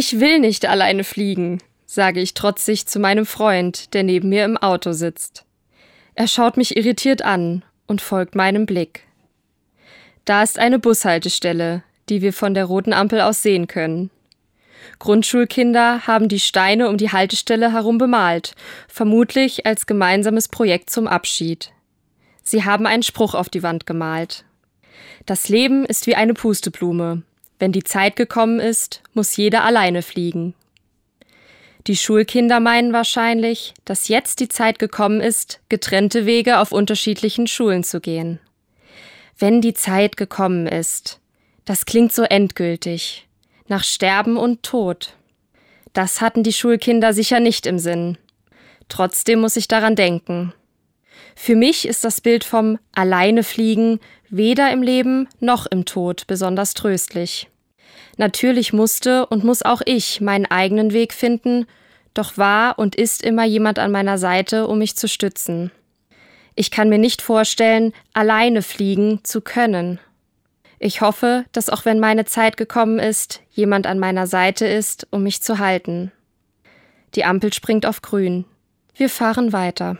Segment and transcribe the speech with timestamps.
[0.00, 4.56] Ich will nicht alleine fliegen, sage ich trotzig zu meinem Freund, der neben mir im
[4.56, 5.44] Auto sitzt.
[6.14, 9.02] Er schaut mich irritiert an und folgt meinem Blick.
[10.24, 14.10] Da ist eine Bushaltestelle, die wir von der roten Ampel aus sehen können.
[15.00, 18.54] Grundschulkinder haben die Steine um die Haltestelle herum bemalt,
[18.86, 21.72] vermutlich als gemeinsames Projekt zum Abschied.
[22.44, 24.44] Sie haben einen Spruch auf die Wand gemalt.
[25.26, 27.24] Das Leben ist wie eine Pusteblume.
[27.58, 30.54] Wenn die Zeit gekommen ist, muss jeder alleine fliegen.
[31.86, 37.82] Die Schulkinder meinen wahrscheinlich, dass jetzt die Zeit gekommen ist, getrennte Wege auf unterschiedlichen Schulen
[37.82, 38.40] zu gehen.
[39.38, 41.20] Wenn die Zeit gekommen ist,
[41.64, 43.26] das klingt so endgültig
[43.68, 45.14] nach Sterben und Tod.
[45.92, 48.18] Das hatten die Schulkinder sicher nicht im Sinn.
[48.88, 50.54] Trotzdem muss ich daran denken.
[51.34, 56.74] Für mich ist das Bild vom Alleine fliegen weder im Leben noch im Tod besonders
[56.74, 57.48] tröstlich.
[58.16, 61.66] Natürlich musste und muss auch ich meinen eigenen Weg finden,
[62.14, 65.70] doch war und ist immer jemand an meiner Seite, um mich zu stützen.
[66.54, 70.00] Ich kann mir nicht vorstellen, alleine fliegen zu können.
[70.80, 75.22] Ich hoffe, dass auch wenn meine Zeit gekommen ist, jemand an meiner Seite ist, um
[75.22, 76.10] mich zu halten.
[77.14, 78.44] Die Ampel springt auf grün.
[78.96, 79.98] Wir fahren weiter.